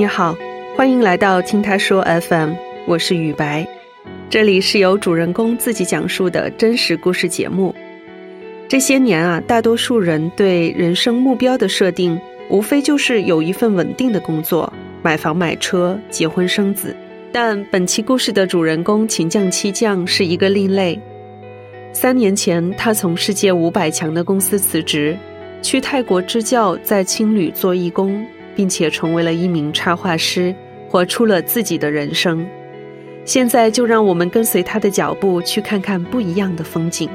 [0.00, 0.34] 你好，
[0.78, 2.54] 欢迎来到听他说 FM，
[2.86, 3.68] 我是雨白，
[4.30, 7.74] 这里是由主人公自己讲述的真实故事节目。
[8.66, 12.18] 这些年啊，大多数人对人生目标的设定，
[12.48, 14.72] 无非就是有一份稳定的工作，
[15.02, 16.96] 买房买车，结婚生子。
[17.30, 20.98] 但本期故事的主人公秦将七将是一个另类。
[21.92, 25.14] 三年前，他从世界五百强的公司辞职，
[25.60, 30.54] 去泰国支教，在青旅做义工，并且成为了一名插画师，
[30.88, 32.46] 活出了自己的人生。
[33.24, 37.08] 现在就让我们跟随他的脚步，去看看不一样的风景。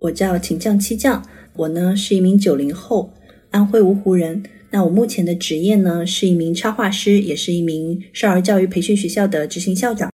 [0.00, 1.22] 我叫秦将七将，
[1.58, 3.12] 我呢是一名九零后，
[3.50, 4.44] 安徽芜湖人。
[4.70, 10.08] 那我目前的职业呢是一名插画师，也是一名少儿教育培训学校的执行校长。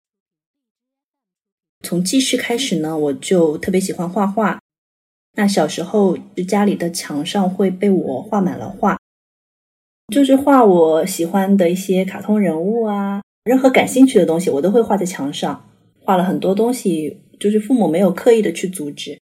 [1.81, 4.61] 从记事开始呢，我就特别喜欢画画。
[5.35, 8.97] 那小时候，家里的墙上会被我画满了画，
[10.13, 15.69] 就是画我喜欢的一些卡通人物啊，任何感兴趣的东西，我都会画在墙上。
[15.99, 19.19] 画了很多东西，就是父母没有刻意的去阻止。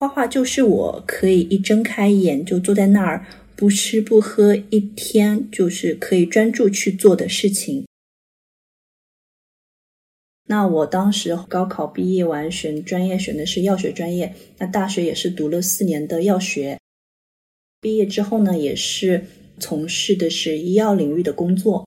[0.00, 7.86] 画画就是我可以一睁开眼就坐在那儿不吃不喝一天，就是可以专注去做的事情。
[10.46, 16.78] 那我当时高考毕业完选专业选的是药学专业，那大学也是读了四年的药学。
[17.82, 19.26] 毕业之后呢，也是
[19.58, 21.86] 从事的是医药领域的工作。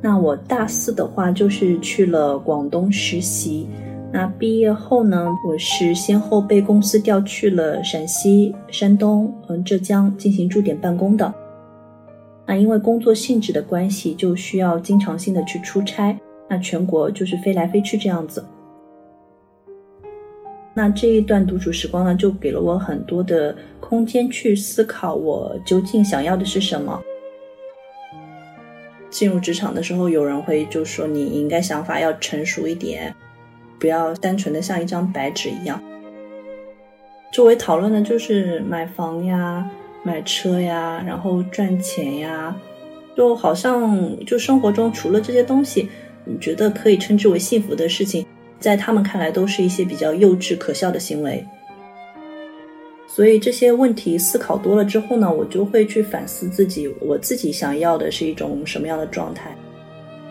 [0.00, 3.68] 那我大四的话，就是去了广东实习。
[4.12, 11.34] 那毕业后呢，我是先后被公司调去了陕西、山东、嗯浙江进行驻点办公的。
[12.46, 16.18] 那因为工作性质的关系，就需要经常性的去出差。
[16.48, 18.42] 那全国就是飞来飞去这样子。
[20.72, 26.98] 那这一段独处时光呢，就给了我很多的空间去思考，我究竟想要的是什么。
[29.10, 33.14] 进入职场的时候，有人会就说你应该想法要成熟一点，
[33.78, 35.82] 不要单纯的像一张白纸一样。
[37.32, 39.68] 周围讨论的就是买房呀、
[40.02, 42.56] 买车呀，然后赚钱呀，
[43.16, 45.88] 就好像就生活中除了这些东西，
[46.24, 48.24] 你觉得可以称之为幸福的事情，
[48.58, 51.44] 在他们看来都是一些比较幼稚可笑的行为。
[53.18, 59.56] 所以这些问题思考多了之后呢，我就会去反思自己，我自己想要的是一种什么样的状态。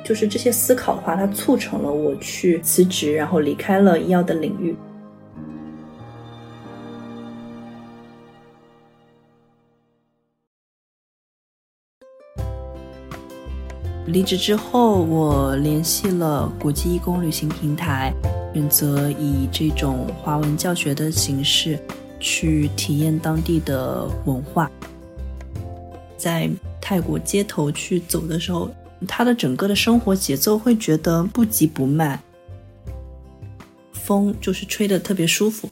[0.06, 4.74] 就是这些思考的话，它促成了我去辞职，然后离开了医药的领域。
[14.06, 18.14] 离职之后，我联系了国际义工旅行平台，
[18.54, 21.78] 选择以这种华文教学的形式。
[22.20, 24.70] 去体验当地的文化，
[26.18, 26.50] 在
[26.82, 28.70] 泰国街头去走的时候，
[29.08, 32.20] 他的整个的生活节奏会觉得不急不慢，
[33.94, 35.70] 风就是吹得特别舒服，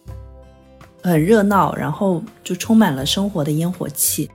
[1.01, 4.29] 很热闹，然后就充满了生活的烟火气，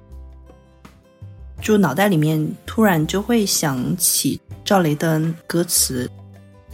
[1.60, 6.10] 就脑袋里面突然就会想起赵雷的歌词，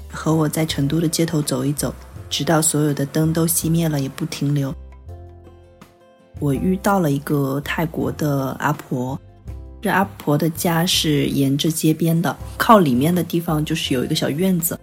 [0.09, 1.93] 和我在成都的街头走一走，
[2.31, 4.75] 直到所有的灯都熄灭了也不停留。
[6.39, 9.19] 我遇到了一个泰国的阿婆，
[9.81, 14.79] 这阿婆的家是沿着街边的，靠里面的地方就是有一个小院子，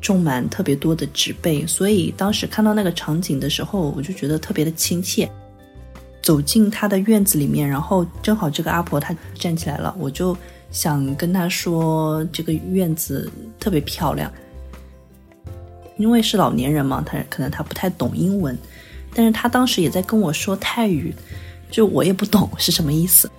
[0.00, 5.30] 种满特别多的植被，所以当时看到那个场景的时候，我就觉得特别的亲切。
[6.22, 10.36] 走进她的院子里面，然后正好这个阿婆她站起来了，我就
[10.70, 14.30] 想跟她说这个院子特别漂亮，
[15.96, 18.56] 因为是老年人嘛，她可能她不太懂英文。
[19.14, 21.14] 但是他当时也在跟我说泰语，
[21.70, 23.30] 就我也不懂是什么意思，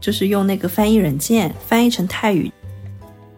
[0.00, 2.50] 就是用那个翻译软件翻译成泰语。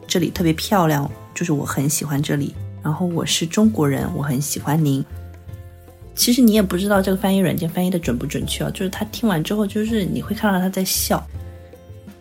[0.06, 2.55] 这里特别漂亮，就是我很喜欢这里。
[2.82, 5.05] 然后我是中国人，我很喜欢您。
[6.14, 11.20] 其实你也不知道这个翻译软件翻译的准不准确啊，就是他听完之后，就是你会看到他在笑。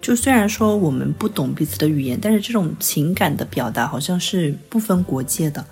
[0.01, 5.65] 就虽然说我们不懂彼此的语言，但是这种情感的表达好像是不分国界的。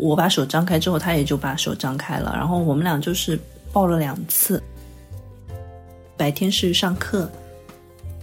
[0.00, 3.38] 我把手张开之后，他也就把手张开了，然后我们俩就是
[3.72, 4.62] 抱了两次。
[6.16, 7.30] 白天是上课，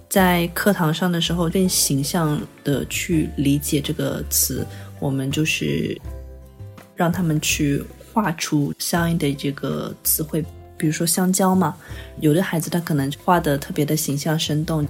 [0.09, 4.65] 在课堂上的时候更形象的去理解这个词，
[4.99, 5.99] 我们就是
[6.95, 7.83] 让他们去
[8.13, 10.43] 画出相应的这个词汇，
[10.77, 11.75] 比如说香蕉嘛，
[12.19, 14.87] 有的孩子他可能画的特别的形象生动，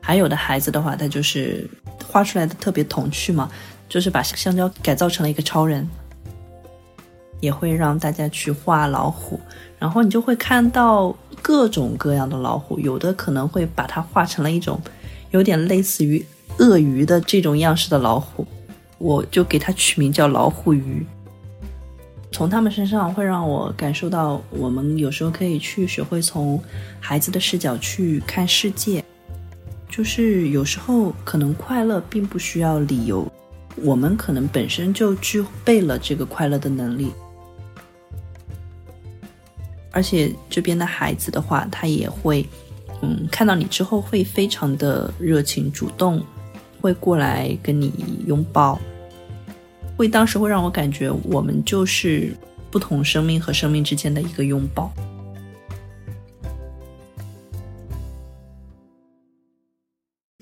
[0.00, 1.68] 还有的孩子的话，他就是
[2.06, 3.50] 画出来的特别童趣嘛，
[3.88, 5.88] 就是把香蕉改造成了一个超人。
[7.40, 9.38] 也会让大家去画老虎，
[9.78, 14.80] 然后你就会看到各种各样的老虎，有的可能会把它画成了一种
[15.30, 16.24] 有点类似于
[16.58, 18.44] 鳄鱼的这种样式的老虎，
[18.98, 21.06] 我就给它取名叫老虎鱼。
[22.32, 26.60] 从他们身上会让我感受到，我们有时候可以去学会从
[26.98, 29.04] 孩子的视角去看世界，
[29.88, 33.30] 就是有时候可能快乐并不需要理由，
[33.82, 37.12] 我们可能本身就具备了这个快乐的能力。
[39.90, 42.46] 而且这边的孩子的话，他也会，
[43.02, 46.22] 嗯，看到你之后会非常的热情主动，
[46.80, 47.92] 会过来跟你
[48.26, 48.78] 拥抱，
[49.96, 52.32] 会当时会让我感觉我们就是
[52.70, 54.92] 不同生命和生命之间的一个拥抱。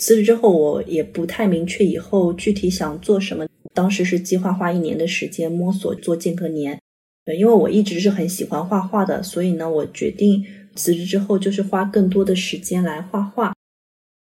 [0.07, 3.45] 辞职之后，我也不太明确以后具体想做什么，
[3.75, 6.81] 当时是计划花一年的时间摸索做间隔年。
[7.25, 13.53] 对，因为我一直是很喜欢画画的，所以呢，我决定辞职之后就是花更多的时间来画画。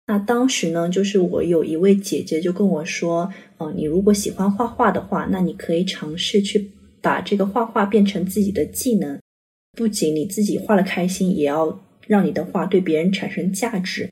[0.06, 9.18] 那当时呢，就是我有一位姐姐就跟我说：“嗯，你如果喜欢画画的话，那你可以尝试去把这个画画变成自己的技能。
[9.78, 14.10] 不仅你自己画的开心，也要让你的画对别人产生价值。”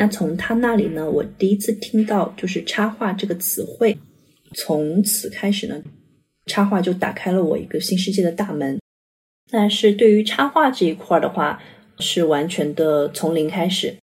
[0.00, 3.98] 那从他那里呢，我第一次听到就是插画这个词汇，
[4.54, 5.82] 从此开始呢。
[6.46, 8.80] 插画就打开了我一个新世界的大门，
[9.50, 11.60] 但是对于插画这一块的话，
[11.98, 13.96] 是完全的从零开始。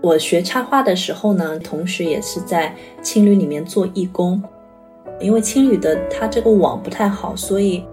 [0.00, 4.40] 我学插画的时候呢，同时也是在青旅里面做义工，
[5.20, 7.84] 因为青旅的它这个网不太好，所以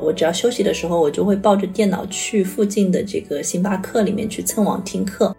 [0.00, 5.34] 我只要休息的时候，我就会抱着电脑去附近的这个星巴克里面去蹭网听课。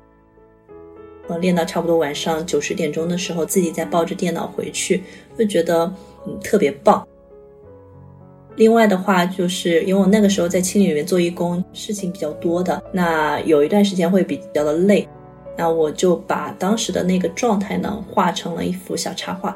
[1.28, 5.04] 呃，练到差不多晚上九十点钟的时候，自己再抱着电脑回去，
[5.36, 5.86] 会觉得
[6.26, 7.06] 嗯特别棒。
[8.56, 15.08] 另外的话，就是因为我那个时候在青旅里面做义工，事情比较多的，那有一段时间会比较的累，
[15.56, 19.56] 那我就把当时的那个状态呢，画成了一幅小插画。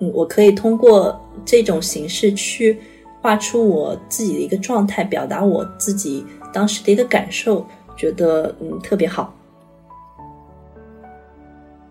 [0.00, 2.78] 嗯，我可以通过这种形式去
[3.20, 7.64] 画出我自己的一个状态，表达我自己当时的一个感受，
[7.96, 9.34] 觉得嗯特别好。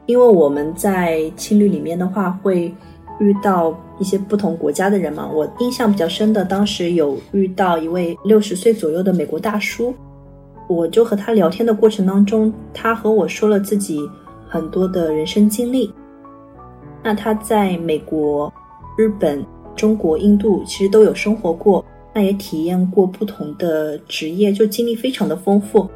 [0.06, 2.74] 因为我们在青旅里面的话，会
[3.19, 5.27] 遇到一些不同国家的人嘛。
[5.27, 9.94] 我印象比较深的，当时有遇到一位六十岁左右的美国大叔，
[10.69, 14.09] 我就和他聊天的过程当中，他和我说了自己
[14.47, 15.94] 很多的人生经历。
[17.03, 18.51] 那他在美国、
[18.97, 19.45] 日本、
[19.77, 25.88] 中国、印度其实都有生活过，那也体验过不同的职业，就经历非常的丰富。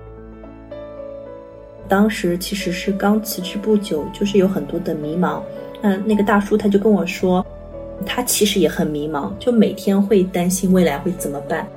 [1.89, 5.41] 当时其实是刚辞职不久，就是有很多的迷茫。
[5.81, 7.45] 那那个大叔他就跟我说，
[8.05, 11.67] 他其实也很迷茫，就每天会担心未来会怎么办。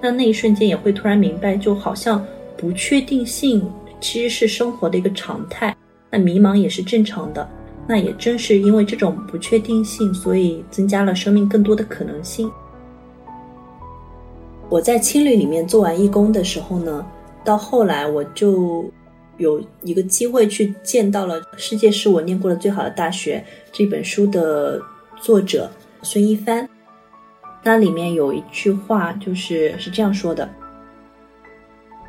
[0.00, 2.24] 那那一瞬间也会突然明白，就好像
[2.56, 3.68] 不确定性
[4.00, 5.74] 其实是生活的一个常态，
[6.10, 7.48] 那迷茫也是正常的。
[7.86, 12.50] 那也正是因为这种不确定性，所以增加了生命更多的可能性。
[14.68, 17.06] 我在青旅里面做完义工的时候呢，
[17.44, 18.84] 到后来我就。
[19.36, 24.80] 有一个机会去见到了《世界是我念过的最好的大学》这本书的
[25.20, 25.68] 作者
[26.02, 26.68] 孙一帆，
[27.64, 30.48] 那里面有一句话就是是这样说的：“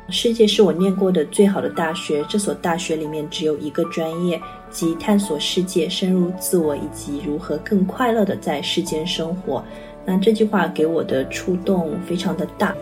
[0.08, 9.64] 世界是我念过的最好的大学，这所大学里面只有一个专业，即探索世界、深入自我以及如何更快乐的在世间生活。”
[10.06, 12.74] 那这句话给我的触动非常的大，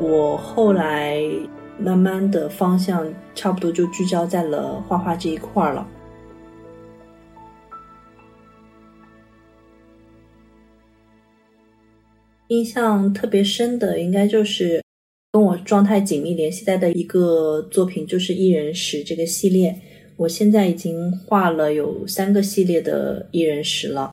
[0.00, 1.22] 我后来。
[1.78, 5.86] 慢慢的方向差不多就聚焦在了画画这一块了。
[12.46, 14.82] 印象特别深的，应该就是
[15.36, 19.76] 跟我状态紧密联系在的一个作品，就是《一人食》这个系列。
[20.16, 24.12] 我现在已经画了有三个系列的一人食了。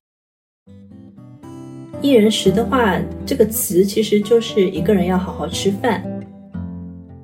[2.01, 6.03] 一人食的话，这个词其实就是一个人要好好吃饭。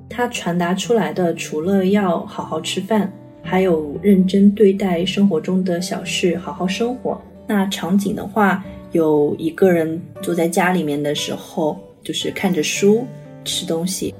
[0.08, 7.20] 它传达出来的，除了要好好吃饭，还有认真对待生活中的小事，好好生活。
[7.46, 13.06] 那场景的话，有一个人坐在家里面的时候，就是看着书，
[13.44, 14.14] 吃东西。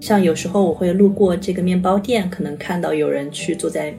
[0.00, 3.92] 像有时候我会路过这个面包店，可能看到有人去坐在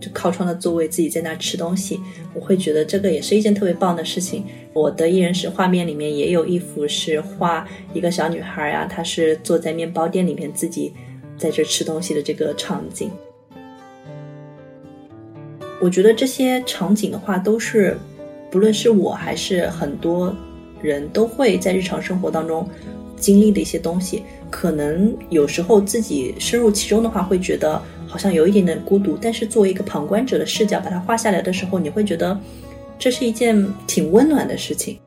[0.00, 2.00] 就靠窗的座位，自己在那吃东西，
[2.32, 4.44] 我会觉得这个也是一件特别棒的事情。
[4.72, 10.92] 我的一人史画面里面也有一幅是画一个小女孩啊，她是坐在面包店里面自己
[11.36, 13.10] 在这吃东西的这个场景。
[15.80, 17.98] 我觉得这些场景的话，都是
[18.50, 20.34] 不论是我还是很多
[20.80, 22.66] 人都会在日常生活当中
[23.22, 24.24] 经历的一些东西。
[24.50, 29.16] 可能有时候自己深入其中的话，会觉得好像有一点点孤独。
[29.22, 32.38] 但是作为一个旁观者的视角把它画下来的时候，你会觉得
[32.98, 34.98] 这是一件挺温暖的事情。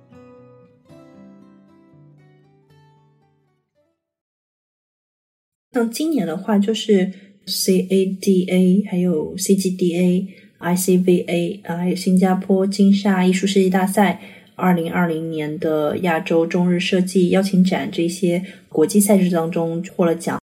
[5.73, 7.11] 像今年的话，就是
[7.45, 10.27] CADA 还有 CGDA、
[10.59, 14.21] ICVA 啊，还有新加坡金沙艺术设计大赛。
[14.55, 20.39] 二零二零年的亚洲中日设计邀请展这些国际赛事当中获了奖，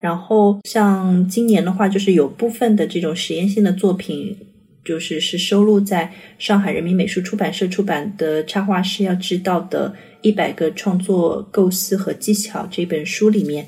[0.00, 4.36] 然后像今年的话，就是有部分的这种实验性的作品，
[4.84, 13.66] 就是是收录在上海人民美术出版社出版的《插画师要知道的一百个创作构思和技巧》这本书里面。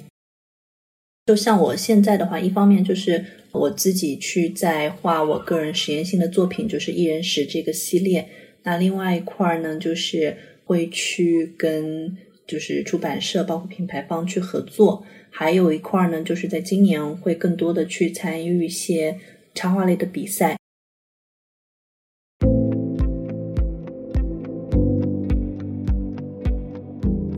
[1.27, 8.29] 就像我现在的话，一方面就是我自己去在画我个人实验性的作品，就是一人史这个系列。
[8.63, 15.05] 那另外一块呢，就是会去跟就是出版社，包括品牌方去合作。
[15.31, 19.17] 还有一块呢，就是在今年会更多的去参与一些
[19.55, 20.57] 插画类的比赛。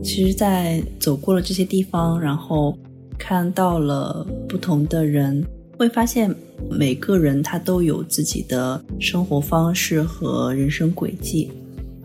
[0.03, 2.77] 其实，在走过了这些地方，然后
[3.17, 5.43] 看到了不同的人，
[5.77, 6.33] 会发现。
[6.71, 11.51] 每个人他都有自己的生活方式和人生轨迹，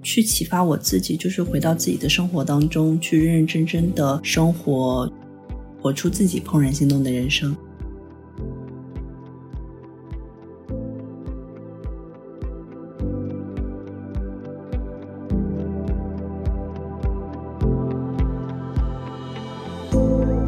[0.02, 5.10] 去启发我自己，就是回到自己的生活当中去，认认真真的生活，
[5.80, 7.56] 活出自己怦然心动的人生。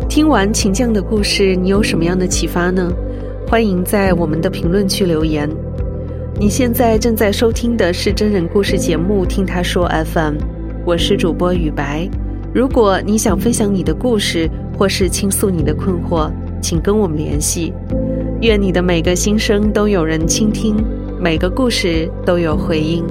[0.08, 2.92] 听完秦将的故事，你有什么样的启发呢？
[3.50, 5.50] 欢迎在我们的评论区留言。
[6.38, 10.34] 你现在正在收听的是真人故事节目《听他说 FM》，
[10.86, 12.08] 我是主播雨白。
[12.54, 16.30] 如果你想分享你的故事，或是倾诉你的困惑，
[16.62, 17.72] 请跟我们联系。
[18.40, 20.76] 愿你的每个心声都有人倾听，
[21.20, 23.04] 每个故事都有回音。